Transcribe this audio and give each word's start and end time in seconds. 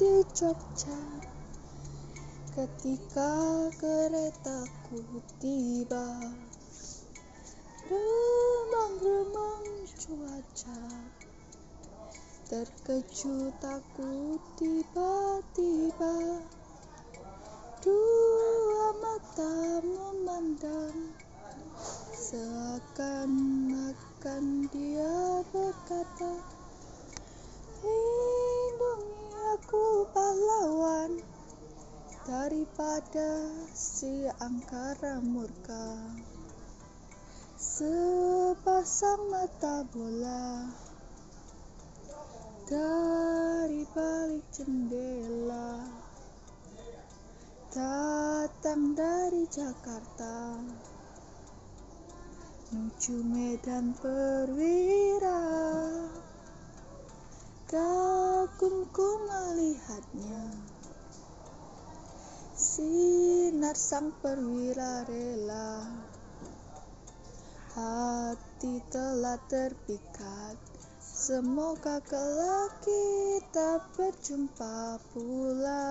di 0.00 0.24
Jogja. 0.32 0.96
Ketika 2.56 3.36
keretaku 3.76 5.20
tiba 5.36 6.24
Remang-remang 7.84 9.84
cuaca 10.00 10.80
Terkejut 12.48 13.60
aku 13.60 14.40
tiba-tiba. 14.56 16.48
Dua 17.84 18.88
mata 19.04 19.84
memandang 19.84 21.12
Seakan-akan 22.16 24.44
dia 24.72 25.44
berkata 25.52 26.59
Daripada 32.30 33.50
si 33.74 34.22
angkara 34.38 35.18
murka. 35.18 36.14
Sepasang 37.58 39.34
mata 39.34 39.82
bola 39.90 40.70
Dari 42.70 43.82
balik 43.90 44.46
jendela. 44.54 45.90
Datang 47.74 48.94
dari 48.94 49.50
Jakarta 49.50 50.54
Menuju 52.70 53.26
Medan 53.26 53.90
Perwira. 53.98 55.42
Kagumku 57.66 59.08
melihatnya 59.26 60.78
Sinar 63.70 63.86
sang 63.86 64.10
perwira 64.18 65.06
rela. 65.06 65.86
Hati 67.70 68.82
telah 68.90 69.38
terpikat. 69.46 70.58
Semoga 70.98 72.02
kelak 72.02 72.82
kita 72.82 73.78
berjumpa 73.94 74.98
pula 75.14 75.86